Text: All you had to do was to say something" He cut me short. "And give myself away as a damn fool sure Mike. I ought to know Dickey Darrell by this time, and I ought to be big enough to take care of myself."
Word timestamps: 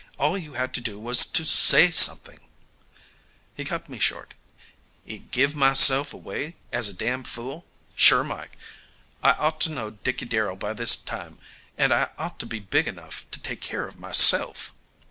All 0.17 0.35
you 0.35 0.53
had 0.53 0.73
to 0.73 0.81
do 0.81 0.97
was 0.99 1.27
to 1.27 1.45
say 1.45 1.91
something" 1.91 2.39
He 3.55 3.63
cut 3.63 3.87
me 3.87 3.99
short. 3.99 4.33
"And 5.05 5.29
give 5.29 5.53
myself 5.55 6.11
away 6.11 6.55
as 6.71 6.89
a 6.89 6.93
damn 6.95 7.23
fool 7.23 7.67
sure 7.95 8.23
Mike. 8.23 8.57
I 9.21 9.33
ought 9.33 9.61
to 9.61 9.69
know 9.69 9.91
Dickey 9.91 10.25
Darrell 10.25 10.55
by 10.55 10.73
this 10.73 10.95
time, 10.95 11.37
and 11.77 11.93
I 11.93 12.09
ought 12.17 12.39
to 12.39 12.47
be 12.47 12.57
big 12.57 12.87
enough 12.87 13.27
to 13.29 13.39
take 13.39 13.61
care 13.61 13.87
of 13.87 13.99
myself." 13.99 14.73